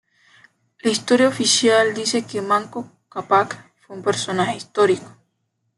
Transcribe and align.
La 0.81 0.89
historia 0.89 1.27
oficial 1.27 1.93
dice 1.93 2.25
que 2.25 2.41
Manco 2.41 2.91
Cápac 3.07 3.71
fue 3.85 3.95
un 3.95 4.01
personaje 4.01 4.55
histórico. 4.55 5.15